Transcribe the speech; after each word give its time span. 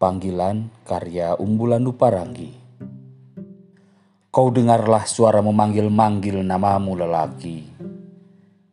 Panggilan 0.00 0.72
karya 0.88 1.36
Umbulan 1.36 1.84
Duparangi. 1.84 2.56
Kau 4.32 4.48
dengarlah 4.48 5.04
suara 5.04 5.44
memanggil-manggil 5.44 6.40
namamu 6.40 6.96
lelaki. 6.96 7.68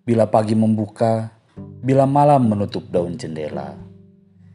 Bila 0.08 0.32
pagi 0.32 0.56
membuka, 0.56 1.28
bila 1.84 2.08
malam 2.08 2.48
menutup 2.48 2.88
daun 2.88 3.20
jendela. 3.20 3.76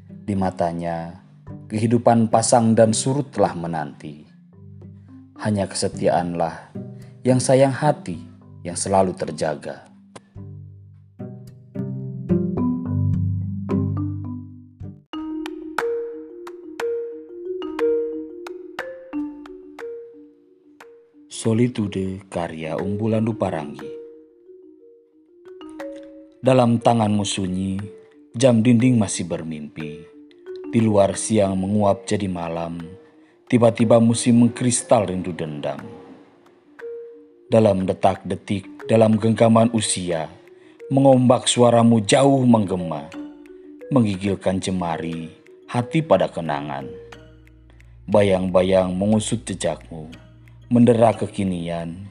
Di 0.08 0.32
matanya, 0.32 1.21
kehidupan 1.68 2.32
pasang 2.32 2.73
dan 2.73 2.96
surut 2.96 3.29
telah 3.29 3.52
menanti. 3.52 4.25
Hanya 5.45 5.68
kesetiaanlah 5.68 6.73
yang 7.20 7.36
sayang 7.36 7.77
hati 7.77 8.16
yang 8.64 8.80
selalu 8.80 9.12
terjaga. 9.12 9.91
Solitude 21.43 22.23
karya 22.31 22.79
Umbulan 22.79 23.27
Duparangi 23.27 23.82
Dalam 26.39 26.79
tanganmu 26.79 27.27
sunyi, 27.27 27.82
jam 28.31 28.63
dinding 28.63 28.95
masih 28.95 29.27
bermimpi. 29.27 30.07
Di 30.71 30.79
luar 30.79 31.18
siang 31.18 31.59
menguap 31.59 32.06
jadi 32.06 32.31
malam, 32.31 32.78
tiba-tiba 33.51 33.98
musim 33.98 34.39
mengkristal 34.39 35.11
rindu 35.11 35.34
dendam. 35.34 35.83
Dalam 37.51 37.91
detak-detik, 37.91 38.87
dalam 38.87 39.19
genggaman 39.19 39.75
usia, 39.75 40.31
mengombak 40.95 41.51
suaramu 41.51 42.06
jauh 42.06 42.47
menggema, 42.47 43.11
menggigilkan 43.91 44.62
jemari, 44.62 45.27
hati 45.67 46.06
pada 46.06 46.31
kenangan. 46.31 46.87
Bayang-bayang 48.06 48.95
mengusut 48.95 49.43
jejakmu, 49.43 50.06
mendera 50.73 51.12
kekinian, 51.12 52.09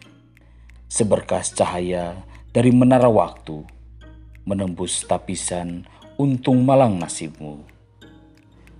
seberkas 0.85 1.49
cahaya 1.49 2.13
dari 2.53 2.69
menara 2.69 3.09
waktu, 3.09 3.65
menembus 4.45 5.01
tapisan 5.01 5.81
untung 6.21 6.61
malang 6.61 7.01
nasibmu. 7.01 7.65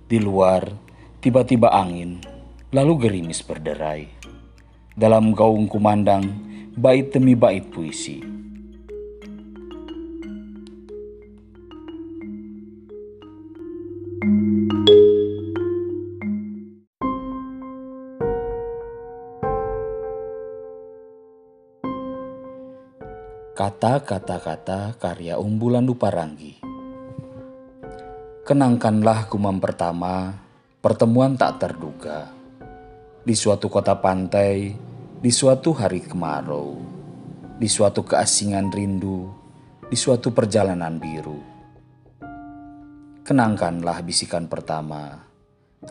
Di 0.06 0.22
luar, 0.22 0.70
tiba-tiba 1.18 1.74
angin, 1.74 2.22
lalu 2.70 3.10
gerimis 3.10 3.42
berderai. 3.42 4.06
Dalam 4.94 5.34
gaung 5.34 5.66
kumandang, 5.66 6.30
bait 6.78 7.10
demi 7.10 7.34
bait 7.34 7.66
puisi. 7.66 8.22
Kata-kata-kata 23.52 24.96
karya 24.96 25.36
Umbulan 25.36 25.84
Duparangi 25.84 26.64
Kenangkanlah 28.48 29.28
kumam 29.28 29.60
pertama, 29.60 30.40
pertemuan 30.80 31.36
tak 31.36 31.60
terduga. 31.60 32.32
Di 33.20 33.36
suatu 33.36 33.68
kota 33.68 34.00
pantai, 34.00 34.72
di 35.20 35.28
suatu 35.28 35.76
hari 35.76 36.00
kemarau, 36.00 36.80
di 37.60 37.68
suatu 37.68 38.00
keasingan 38.00 38.72
rindu, 38.72 39.28
di 39.84 40.00
suatu 40.00 40.32
perjalanan 40.32 40.96
biru. 40.96 41.40
Kenangkanlah 43.20 44.00
bisikan 44.00 44.48
pertama, 44.48 45.28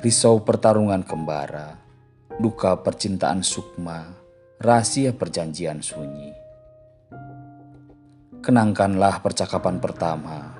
risau 0.02 0.42
pertarungan 0.42 1.06
kembara, 1.06 1.78
duka 2.42 2.82
percintaan 2.82 3.46
sukma, 3.46 4.10
rahasia 4.58 5.14
perjanjian 5.14 5.86
sunyi. 5.86 6.41
Kenangkanlah 8.42 9.22
percakapan 9.22 9.78
pertama, 9.78 10.58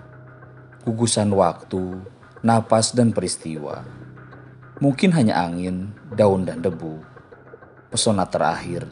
gugusan 0.86 1.34
waktu, 1.34 1.98
napas 2.46 2.94
dan 2.94 3.10
peristiwa. 3.10 3.82
Mungkin 4.78 5.10
hanya 5.18 5.42
angin, 5.42 5.90
daun 6.14 6.46
dan 6.46 6.62
debu. 6.62 7.02
Pesona 7.90 8.30
terakhir, 8.30 8.86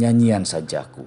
nyanyian 0.00 0.48
sajaku. 0.48 1.04